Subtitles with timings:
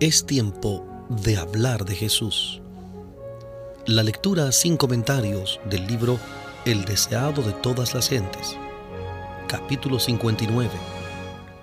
[0.00, 2.62] Es tiempo de hablar de Jesús.
[3.84, 6.18] La lectura sin comentarios del libro
[6.64, 8.56] El deseado de todas las gentes.
[9.46, 10.70] Capítulo 59.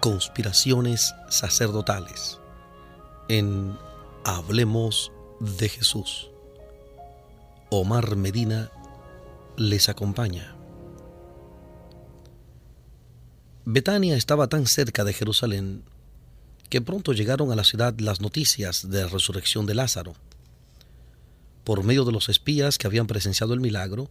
[0.01, 2.39] Conspiraciones sacerdotales.
[3.27, 3.75] En
[4.23, 6.29] Hablemos de Jesús.
[7.71, 8.69] Omar Medina
[9.55, 10.55] les acompaña.
[13.65, 15.83] Betania estaba tan cerca de Jerusalén
[16.69, 20.13] que pronto llegaron a la ciudad las noticias de la resurrección de Lázaro.
[21.63, 24.09] Por medio de los espías que habían presenciado el milagro,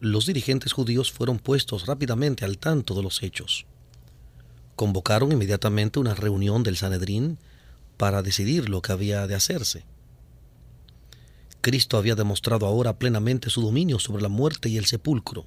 [0.00, 3.66] los dirigentes judíos fueron puestos rápidamente al tanto de los hechos.
[4.74, 7.38] Convocaron inmediatamente una reunión del Sanedrín
[7.96, 9.84] para decidir lo que había de hacerse.
[11.62, 15.46] Cristo había demostrado ahora plenamente su dominio sobre la muerte y el sepulcro.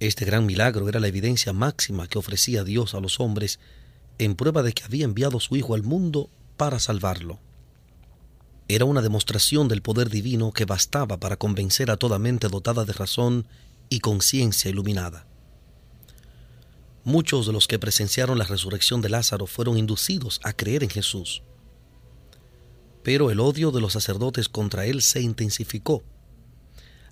[0.00, 3.60] Este gran milagro era la evidencia máxima que ofrecía Dios a los hombres
[4.18, 7.38] en prueba de que había enviado su Hijo al mundo para salvarlo.
[8.68, 12.92] Era una demostración del poder divino que bastaba para convencer a toda mente dotada de
[12.92, 13.46] razón
[13.90, 15.26] y conciencia iluminada.
[17.04, 21.42] Muchos de los que presenciaron la resurrección de Lázaro fueron inducidos a creer en Jesús.
[23.02, 26.02] Pero el odio de los sacerdotes contra él se intensificó.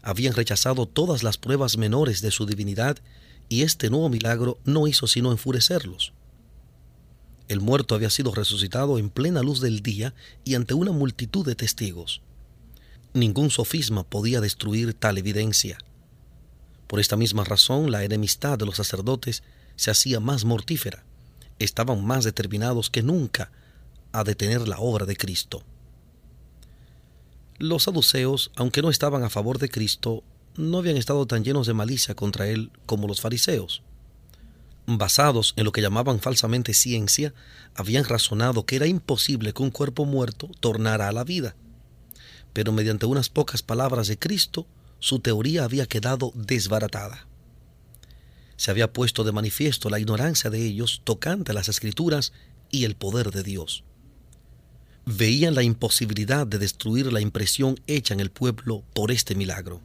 [0.00, 2.96] Habían rechazado todas las pruebas menores de su divinidad
[3.50, 6.14] y este nuevo milagro no hizo sino enfurecerlos.
[7.48, 11.54] El muerto había sido resucitado en plena luz del día y ante una multitud de
[11.54, 12.22] testigos.
[13.14, 15.78] Ningún sofisma podía destruir tal evidencia.
[16.86, 19.42] Por esta misma razón, la enemistad de los sacerdotes
[19.76, 21.04] se hacía más mortífera.
[21.58, 23.50] Estaban más determinados que nunca
[24.12, 25.62] a detener la obra de Cristo.
[27.58, 30.22] Los saduceos, aunque no estaban a favor de Cristo,
[30.56, 33.82] no habían estado tan llenos de malicia contra él como los fariseos
[34.86, 37.34] basados en lo que llamaban falsamente ciencia,
[37.74, 41.54] habían razonado que era imposible que un cuerpo muerto tornara a la vida.
[42.52, 44.66] Pero mediante unas pocas palabras de Cristo,
[44.98, 47.26] su teoría había quedado desbaratada.
[48.56, 52.32] Se había puesto de manifiesto la ignorancia de ellos tocante a las escrituras
[52.70, 53.84] y el poder de Dios.
[55.04, 59.80] Veían la imposibilidad de destruir la impresión hecha en el pueblo por este milagro.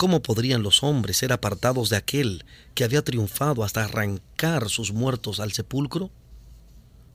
[0.00, 5.40] ¿Cómo podrían los hombres ser apartados de aquel que había triunfado hasta arrancar sus muertos
[5.40, 6.08] al sepulcro?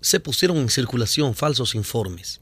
[0.02, 2.42] Se pusieron en circulación falsos informes,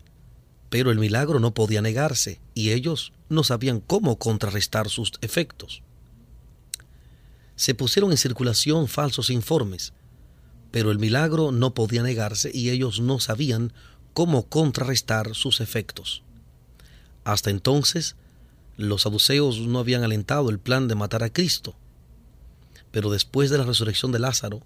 [0.70, 5.82] pero el milagro no podía negarse y ellos no sabían cómo contrarrestar sus efectos.
[7.56, 9.94] Se pusieron en circulación falsos informes,
[10.72, 13.72] pero el milagro no podía negarse y ellos no sabían
[14.14, 16.22] cómo contrarrestar sus efectos.
[17.24, 18.18] Hasta entonces,
[18.78, 21.76] los saduceos no habían alentado el plan de matar a Cristo,
[22.92, 24.62] pero después de la resurrección de Lázaro,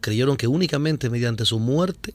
[0.00, 2.14] creyeron que únicamente mediante su muerte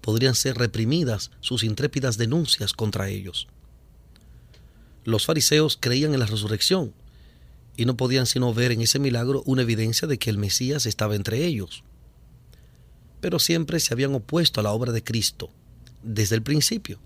[0.00, 3.48] podrían ser reprimidas sus intrépidas denuncias contra ellos.
[5.04, 6.92] Los fariseos creían en la resurrección
[7.76, 11.16] y no podían sino ver en ese milagro una evidencia de que el Mesías estaba
[11.16, 11.82] entre ellos.
[13.20, 15.50] Pero siempre se habían opuesto a la obra de Cristo,
[16.02, 16.98] desde el principio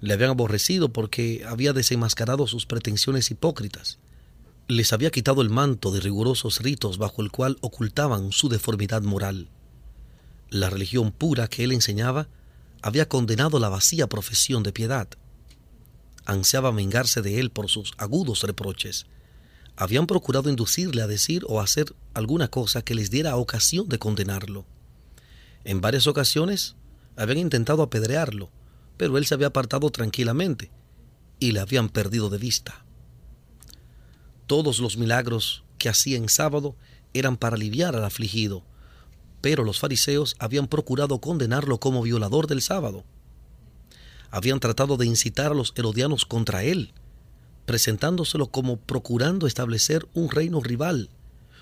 [0.00, 3.98] le habían aborrecido porque había desenmascarado sus pretensiones hipócritas.
[4.68, 9.48] Les había quitado el manto de rigurosos ritos bajo el cual ocultaban su deformidad moral.
[10.48, 12.28] La religión pura que él enseñaba
[12.82, 15.08] había condenado la vacía profesión de piedad.
[16.24, 19.06] Ansiaba vengarse de él por sus agudos reproches.
[19.76, 24.64] Habían procurado inducirle a decir o hacer alguna cosa que les diera ocasión de condenarlo.
[25.64, 26.74] En varias ocasiones
[27.16, 28.50] habían intentado apedrearlo,
[29.00, 30.70] pero él se había apartado tranquilamente
[31.38, 32.84] y le habían perdido de vista.
[34.46, 36.76] Todos los milagros que hacía en sábado
[37.14, 38.62] eran para aliviar al afligido,
[39.40, 43.04] pero los fariseos habían procurado condenarlo como violador del sábado.
[44.30, 46.92] Habían tratado de incitar a los herodianos contra él,
[47.64, 51.08] presentándoselo como procurando establecer un reino rival.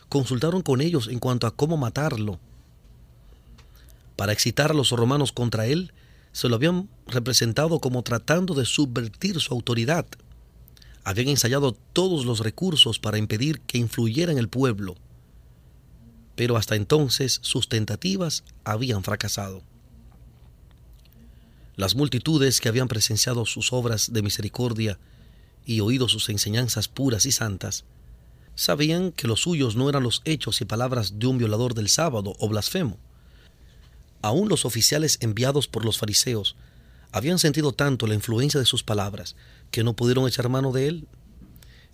[0.09, 2.41] Consultaron con ellos en cuanto a cómo matarlo.
[4.17, 5.93] Para excitar a los romanos contra él,
[6.39, 10.07] se lo habían representado como tratando de subvertir su autoridad.
[11.03, 14.95] Habían ensayado todos los recursos para impedir que influyera en el pueblo.
[16.37, 19.65] Pero hasta entonces sus tentativas habían fracasado.
[21.75, 25.01] Las multitudes que habían presenciado sus obras de misericordia
[25.67, 27.85] y oído sus enseñanzas puras y santas,
[28.55, 32.37] sabían que los suyos no eran los hechos y palabras de un violador del sábado
[32.39, 32.97] o blasfemo,
[34.21, 36.57] Aún los oficiales enviados por los fariseos
[37.13, 39.37] habían sentido tanto la influencia de sus palabras
[39.71, 41.09] que no pudieron echar mano de él.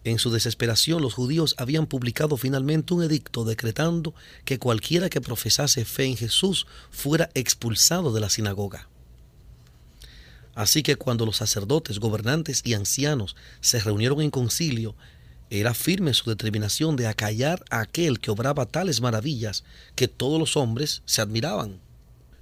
[0.05, 5.85] En su desesperación los judíos habían publicado finalmente un edicto decretando que cualquiera que profesase
[5.85, 8.89] fe en Jesús fuera expulsado de la sinagoga.
[10.55, 14.95] Así que cuando los sacerdotes, gobernantes y ancianos se reunieron en concilio,
[15.51, 20.57] era firme su determinación de acallar a aquel que obraba tales maravillas que todos los
[20.57, 21.81] hombres se admiraban.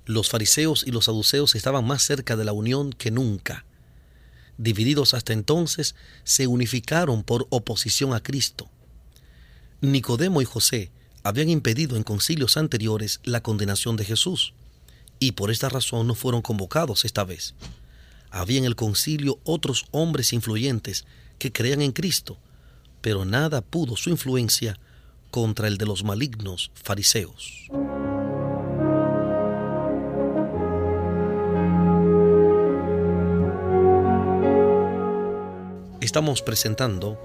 [0.05, 3.65] Los fariseos y los saduceos estaban más cerca de la unión que nunca.
[4.59, 5.95] Divididos hasta entonces,
[6.25, 8.69] se unificaron por oposición a Cristo.
[9.81, 10.91] Nicodemo y José
[11.25, 14.55] habían impedido en concilios anteriores la condenación de Jesús,
[15.19, 17.55] y por esta razón no fueron convocados esta vez.
[18.31, 21.05] Había en el concilio otros hombres influyentes
[21.39, 22.39] que creían en Cristo,
[23.01, 24.79] pero nada pudo su influencia
[25.31, 27.69] contra el de los malignos fariseos.
[36.03, 37.17] Estamos presentando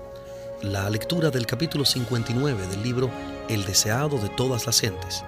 [0.61, 3.09] la lectura del capítulo 59 del libro
[3.49, 5.23] El deseado de todas las gentes.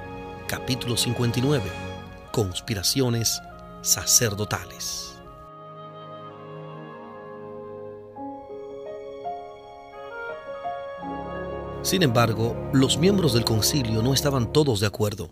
[0.47, 1.63] Capítulo 59.
[2.31, 3.41] Conspiraciones
[3.81, 5.15] sacerdotales.
[11.81, 15.31] Sin embargo, los miembros del concilio no estaban todos de acuerdo.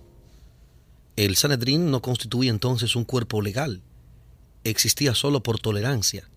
[1.15, 3.83] El Sanedrín no constituía entonces un cuerpo legal,
[4.63, 6.27] existía solo por tolerancia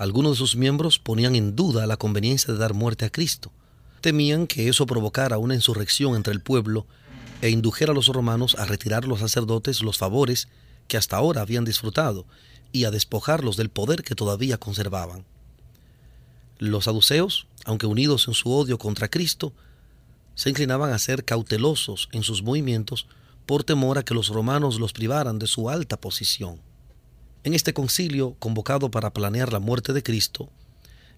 [0.00, 3.52] algunos de sus miembros ponían en duda la conveniencia de dar muerte a Cristo.
[4.00, 6.86] Temían que eso provocara una insurrección entre el pueblo
[7.42, 10.48] e indujera a los romanos a retirar a los sacerdotes los favores
[10.88, 12.24] que hasta ahora habían disfrutado
[12.72, 15.26] y a despojarlos del poder que todavía conservaban.
[16.56, 19.52] Los saduceos, aunque unidos en su odio contra Cristo,
[20.34, 23.06] se inclinaban a ser cautelosos en sus movimientos
[23.44, 26.69] por temor a que los romanos los privaran de su alta posición.
[27.42, 30.50] En este concilio, convocado para planear la muerte de Cristo,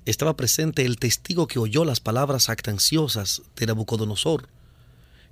[0.04, 4.48] estaba presente el testigo que oyó las palabras actanciosas de Nabucodonosor,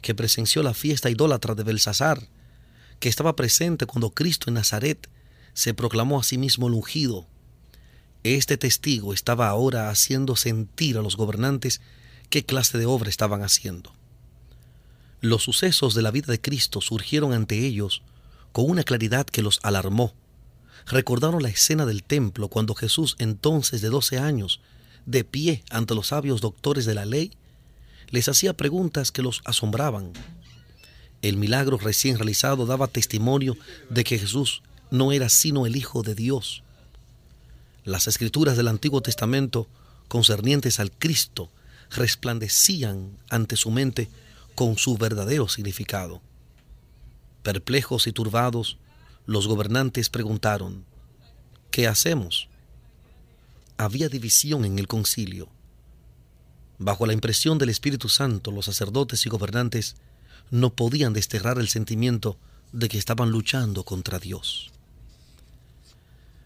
[0.03, 2.29] que presenció la fiesta idólatra de Belsasar,
[2.99, 5.09] que estaba presente cuando Cristo en Nazaret
[5.55, 7.27] se proclamó a sí mismo el ungido.
[8.25, 11.81] Este testigo estaba ahora haciendo sentir a los gobernantes
[12.31, 13.93] qué clase de obra estaban haciendo.
[15.21, 18.03] Los sucesos de la vida de Cristo surgieron ante ellos
[18.53, 20.15] con una claridad que los alarmó
[20.87, 24.61] recordaron la escena del templo cuando Jesús, entonces de doce años,
[25.07, 27.33] de pie ante los sabios doctores de la ley,
[28.11, 30.13] les hacía preguntas que los asombraban.
[31.23, 33.57] El milagro recién realizado daba testimonio
[33.89, 36.63] de que Jesús no era sino el Hijo de Dios.
[37.85, 39.69] Las escrituras del Antiguo Testamento
[40.09, 41.51] concernientes al Cristo
[41.91, 44.09] resplandecían ante su mente
[44.55, 46.21] con su verdadero significado.
[47.43, 48.77] Perplejos y turbados,
[49.31, 50.85] los gobernantes preguntaron,
[51.71, 52.49] ¿qué hacemos?
[53.77, 55.49] Había división en el concilio.
[56.79, 59.95] Bajo la impresión del Espíritu Santo, los sacerdotes y gobernantes
[60.51, 62.39] no podían desterrar el sentimiento
[62.73, 64.73] de que estaban luchando contra Dios.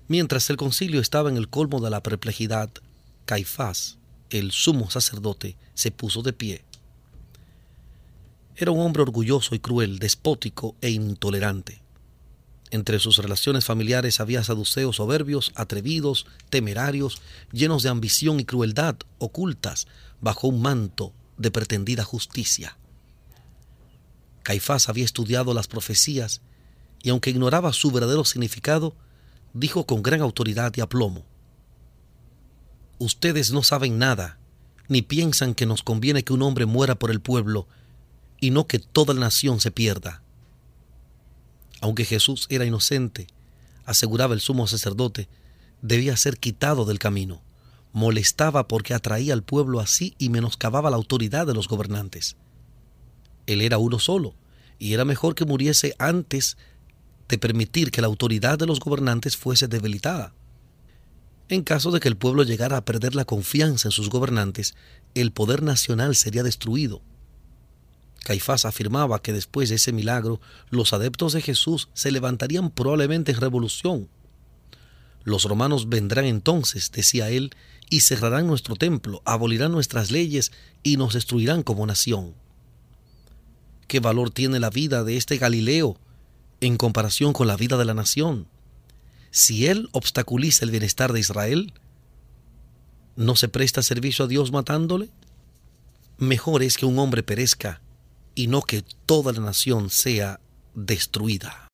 [0.07, 2.69] Mientras el concilio estaba en el colmo de la perplejidad,
[3.25, 3.97] Caifás,
[4.29, 6.65] el sumo sacerdote, se puso de pie.
[8.57, 11.84] Era un hombre orgulloso y cruel, despótico e intolerante.
[12.71, 17.21] Entre sus relaciones familiares había saduceos soberbios, atrevidos, temerarios,
[17.53, 19.87] llenos de ambición y crueldad, ocultas
[20.21, 22.77] bajo un manto de pretendida justicia.
[24.43, 26.41] Caifás había estudiado las profecías
[27.03, 28.95] y aunque ignoraba su verdadero significado,
[29.53, 31.25] dijo con gran autoridad y aplomo,
[32.99, 34.39] Ustedes no saben nada,
[34.89, 37.69] ni piensan que nos conviene que un hombre muera por el pueblo
[38.41, 40.24] y no que toda la nación se pierda.
[41.85, 43.27] Aunque Jesús era inocente,
[43.85, 45.29] aseguraba el sumo sacerdote,
[45.83, 47.43] debía ser quitado del camino.
[47.93, 52.37] Molestaba porque atraía al pueblo así y menoscababa la autoridad de los gobernantes.
[53.45, 54.35] Él era uno solo,
[54.79, 56.57] y era mejor que muriese antes
[57.29, 60.33] de permitir que la autoridad de los gobernantes fuese debilitada.
[61.51, 64.75] En caso de que el pueblo llegara a perder la confianza en sus gobernantes,
[65.15, 67.03] el poder nacional sería destruido
[68.25, 70.41] Caifás afirmaba que después de ese milagro
[70.71, 74.09] los adeptos de Jesús se levantarían probablemente en revolución.
[75.25, 77.51] Los romanos vendrán entonces, decía él,
[77.91, 80.53] y cerrarán nuestro templo, abolirán nuestras leyes
[80.83, 82.35] y nos destruirán como nación.
[83.87, 85.99] ¿Qué valor tiene la vida de este Galileo
[86.61, 88.49] en comparación con la vida de la nación?
[89.31, 91.75] Si él obstaculiza el bienestar de Israel,
[93.17, 95.11] ¿no se presta servicio a Dios matándole?
[96.17, 97.83] Mejor es que un hombre perezca
[98.35, 100.41] y no que toda la nación sea
[100.75, 101.69] destruida.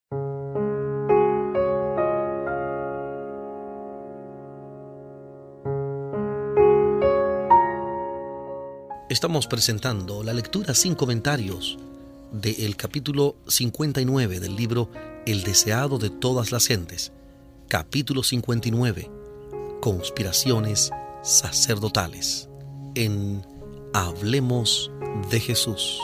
[9.08, 11.78] Estamos presentando la lectura sin comentarios
[12.30, 14.88] del capítulo 59 del libro
[15.26, 17.10] El deseado de todas las gentes,
[17.66, 19.10] capítulo 59,
[19.80, 22.48] conspiraciones sacerdotales,
[22.94, 23.44] en
[23.92, 24.92] Hablemos
[25.28, 25.98] de Jesús.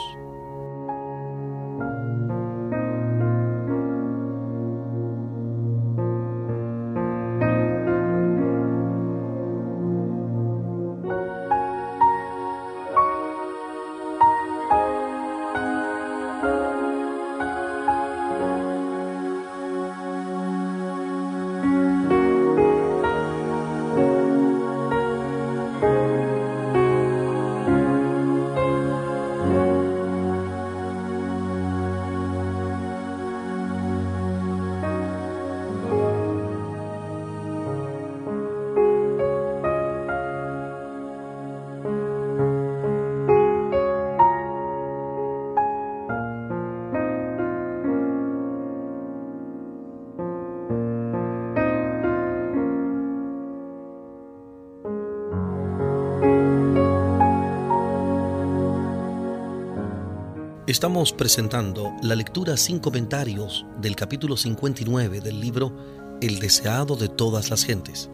[60.77, 65.75] Estamos presentando la lectura sin comentarios del capítulo 59 del libro
[66.21, 68.11] El deseado de todas las gentes.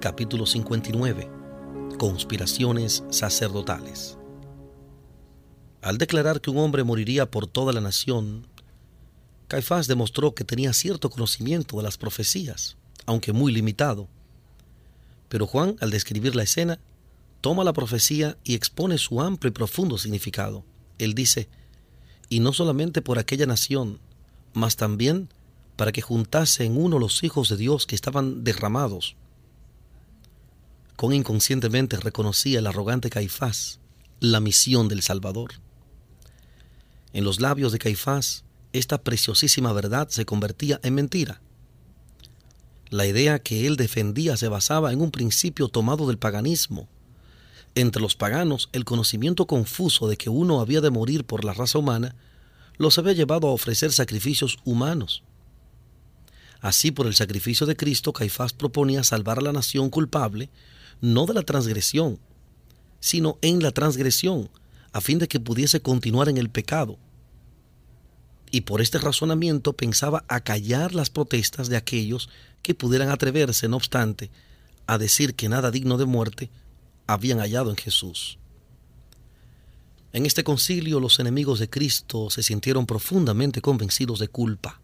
[0.00, 1.30] Capítulo 59.
[1.98, 4.16] Conspiraciones sacerdotales.
[5.82, 8.46] Al declarar que un hombre moriría por toda la nación,
[9.46, 14.08] Caifás demostró que tenía cierto conocimiento de las profecías, aunque muy limitado.
[15.28, 16.80] Pero Juan, al describir la escena,
[17.42, 20.64] toma la profecía y expone su amplio y profundo significado.
[20.96, 21.50] Él dice,
[22.28, 23.98] y no solamente por aquella nación,
[24.52, 25.28] mas también
[25.76, 29.16] para que juntase en uno los hijos de Dios que estaban derramados.
[30.96, 33.80] Con inconscientemente reconocía el arrogante Caifás
[34.20, 35.52] la misión del Salvador.
[37.12, 41.40] En los labios de Caifás, esta preciosísima verdad se convertía en mentira.
[42.88, 46.88] La idea que él defendía se basaba en un principio tomado del paganismo,
[47.76, 51.78] entre los paganos, el conocimiento confuso de que uno había de morir por la raza
[51.78, 52.16] humana
[52.78, 55.22] los había llevado a ofrecer sacrificios humanos.
[56.60, 60.48] Así, por el sacrificio de Cristo, Caifás proponía salvar a la nación culpable,
[61.02, 62.18] no de la transgresión,
[62.98, 64.48] sino en la transgresión,
[64.92, 66.98] a fin de que pudiese continuar en el pecado.
[68.50, 72.30] Y por este razonamiento pensaba acallar las protestas de aquellos
[72.62, 74.30] que pudieran atreverse, no obstante,
[74.86, 76.50] a decir que nada digno de muerte
[77.06, 78.38] habían hallado en Jesús.
[80.12, 84.80] En este concilio los enemigos de Cristo se sintieron profundamente convencidos de culpa.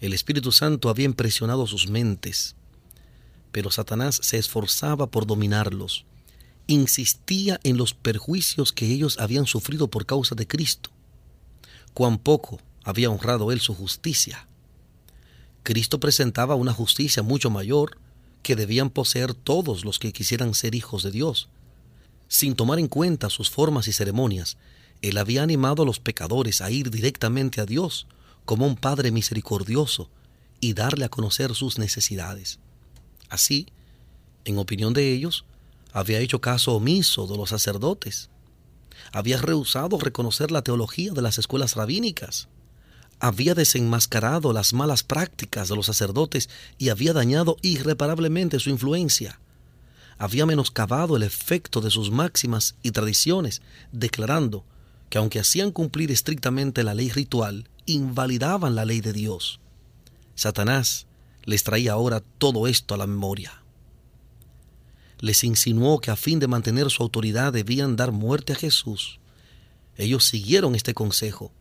[0.00, 2.56] El Espíritu Santo había impresionado sus mentes,
[3.52, 6.04] pero Satanás se esforzaba por dominarlos.
[6.66, 10.90] Insistía en los perjuicios que ellos habían sufrido por causa de Cristo.
[11.94, 14.46] Cuán poco había honrado él su justicia.
[15.62, 17.98] Cristo presentaba una justicia mucho mayor
[18.46, 21.48] que debían poseer todos los que quisieran ser hijos de Dios.
[22.28, 24.56] Sin tomar en cuenta sus formas y ceremonias,
[25.02, 28.06] Él había animado a los pecadores a ir directamente a Dios
[28.44, 30.08] como un Padre misericordioso
[30.60, 32.60] y darle a conocer sus necesidades.
[33.28, 33.66] Así,
[34.44, 35.44] en opinión de ellos,
[35.92, 38.30] había hecho caso omiso de los sacerdotes.
[39.10, 42.46] Había rehusado reconocer la teología de las escuelas rabínicas
[43.18, 49.40] había desenmascarado las malas prácticas de los sacerdotes y había dañado irreparablemente su influencia.
[50.18, 54.64] Había menoscabado el efecto de sus máximas y tradiciones, declarando
[55.08, 59.60] que aunque hacían cumplir estrictamente la ley ritual, invalidaban la ley de Dios.
[60.34, 61.06] Satanás
[61.44, 63.62] les traía ahora todo esto a la memoria.
[65.20, 69.20] Les insinuó que a fin de mantener su autoridad debían dar muerte a Jesús.
[69.96, 71.52] Ellos siguieron este consejo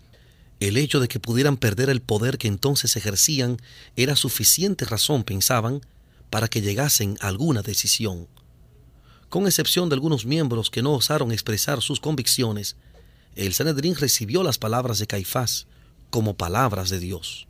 [0.60, 3.58] el hecho de que pudieran perder el poder que entonces ejercían
[3.96, 5.82] era suficiente razón, pensaban,
[6.30, 8.28] para que llegasen a alguna decisión.
[9.30, 12.78] Con excepción de algunos miembros que no osaron expresar sus convicciones,
[13.36, 15.68] el Sanedrín recibió las palabras de Caifás
[16.10, 17.48] como palabras de Dios.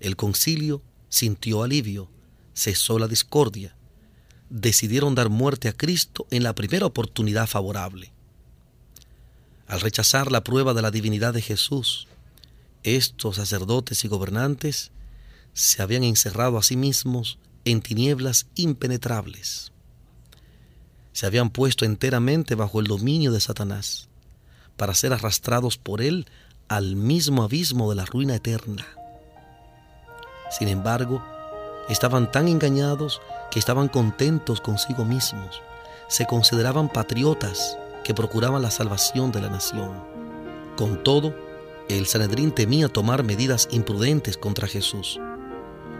[0.00, 2.10] El concilio sintió alivio,
[2.54, 3.76] cesó la discordia,
[4.48, 8.13] decidieron dar muerte a Cristo en la primera oportunidad favorable.
[9.66, 12.06] Al rechazar la prueba de la divinidad de Jesús,
[12.82, 14.92] estos sacerdotes y gobernantes
[15.54, 19.72] se habían encerrado a sí mismos en tinieblas impenetrables.
[21.12, 24.08] Se habían puesto enteramente bajo el dominio de Satanás,
[24.76, 26.26] para ser arrastrados por él
[26.68, 28.86] al mismo abismo de la ruina eterna.
[30.50, 31.24] Sin embargo,
[31.88, 35.62] estaban tan engañados que estaban contentos consigo mismos,
[36.08, 40.04] se consideraban patriotas que procuraban la salvación de la nación.
[40.76, 41.34] Con todo,
[41.88, 45.20] el Sanedrín temía tomar medidas imprudentes contra Jesús.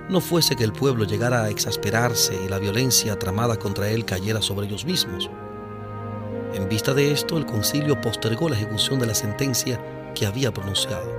[0.08, 4.42] no fuese que el pueblo llegara a exasperarse y la violencia tramada contra él cayera
[4.42, 5.30] sobre ellos mismos.
[6.52, 9.80] En vista de esto, el concilio postergó la ejecución de la sentencia
[10.14, 11.10] que había pronunciado.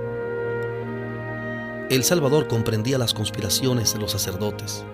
[1.90, 4.84] El Salvador comprendía las conspiraciones de los sacerdotes.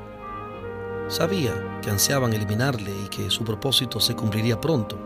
[1.09, 4.99] Sabía que ansiaban eliminarle y que su propósito se cumpliría pronto,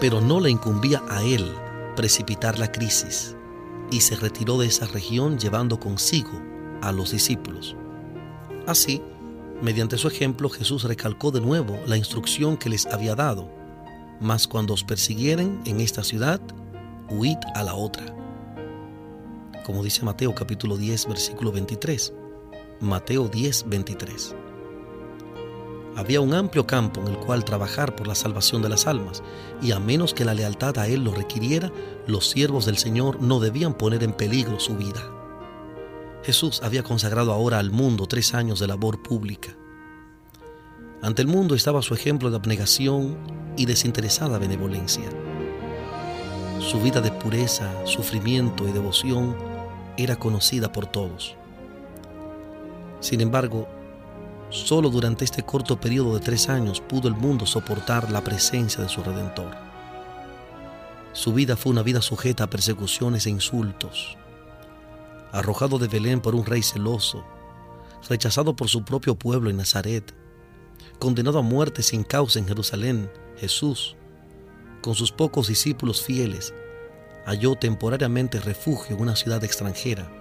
[0.00, 1.54] pero no le incumbía a él
[1.94, 3.36] precipitar la crisis
[3.90, 6.30] y se retiró de esa región llevando consigo
[6.80, 7.76] a los discípulos.
[8.66, 9.02] Así,
[9.60, 13.50] mediante su ejemplo, Jesús recalcó de nuevo la instrucción que les había dado,
[14.20, 16.40] mas cuando os persiguieren en esta ciudad,
[17.10, 18.14] huid a la otra.
[19.64, 22.14] Como dice Mateo capítulo 10, versículo 23.
[22.80, 24.34] Mateo 10, 23.
[25.96, 29.22] Había un amplio campo en el cual trabajar por la salvación de las almas,
[29.60, 31.72] y a menos que la lealtad a Él lo requiriera,
[32.06, 35.02] los siervos del Señor no debían poner en peligro su vida.
[36.22, 39.56] Jesús había consagrado ahora al mundo tres años de labor pública.
[41.02, 43.16] Ante el mundo estaba su ejemplo de abnegación
[43.56, 45.08] y desinteresada benevolencia.
[46.60, 49.34] Su vida de pureza, sufrimiento y devoción
[49.96, 51.36] era conocida por todos.
[53.00, 53.66] Sin embargo,
[54.50, 58.88] solo durante este corto periodo de tres años pudo el mundo soportar la presencia de
[58.88, 59.56] su Redentor.
[61.12, 64.16] Su vida fue una vida sujeta a persecuciones e insultos,
[65.32, 67.24] arrojado de Belén por un rey celoso,
[68.08, 70.14] rechazado por su propio pueblo en Nazaret,
[70.98, 73.96] condenado a muerte sin causa en Jerusalén, Jesús,
[74.82, 76.54] con sus pocos discípulos fieles,
[77.24, 80.19] halló temporariamente refugio en una ciudad extranjera.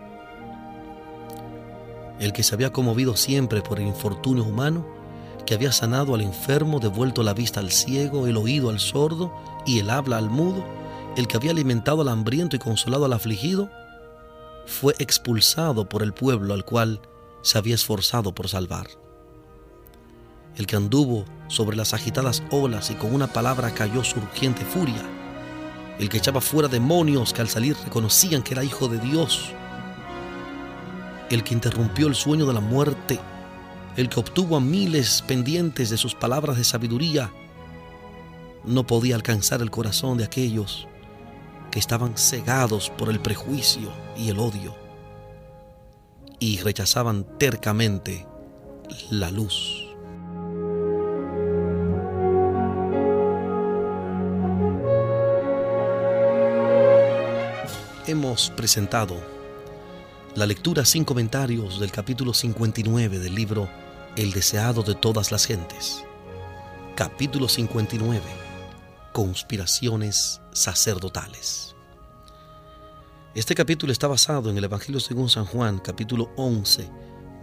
[2.20, 4.86] El que se había conmovido siempre por el infortunio humano,
[5.46, 9.34] que había sanado al enfermo, devuelto la vista al ciego, el oído al sordo
[9.66, 10.64] y el habla al mudo,
[11.16, 13.70] el que había alimentado al hambriento y consolado al afligido,
[14.66, 17.02] fue expulsado por el pueblo al cual
[17.42, 18.88] se había esforzado por salvar.
[20.56, 25.04] El que anduvo sobre las agitadas olas y con una palabra cayó su furia.
[26.00, 29.54] El que echaba fuera demonios que al salir reconocían que era hijo de Dios.
[31.30, 33.20] El que interrumpió el sueño de la muerte.
[33.96, 37.32] El que obtuvo a miles pendientes de sus palabras de sabiduría.
[38.64, 40.88] No podía alcanzar el corazón de aquellos
[41.72, 44.76] que estaban cegados por el prejuicio y el odio
[46.40, 48.26] y rechazaban tercamente
[49.10, 49.86] la luz.
[58.08, 59.39] Hemos presentado
[60.36, 63.68] la lectura sin comentarios del capítulo 59 del libro
[64.16, 66.04] El deseado de todas las gentes.
[66.96, 68.22] Capítulo 59
[69.12, 71.76] conspiraciones sacerdotales.
[73.34, 76.90] Este capítulo está basado en el Evangelio según San Juan, capítulo 11,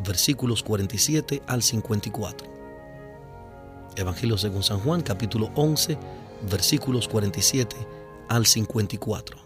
[0.07, 2.49] versículos 47 al 54.
[3.97, 5.99] Evangelio según San Juan, capítulo 11,
[6.49, 7.77] versículos 47
[8.29, 9.46] al 54.